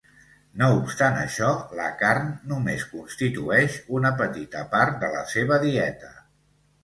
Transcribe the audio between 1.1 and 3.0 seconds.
això, la carn només